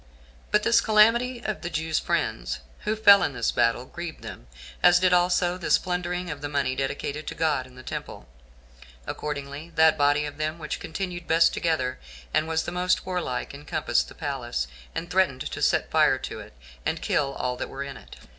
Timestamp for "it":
16.39-16.53, 17.95-18.15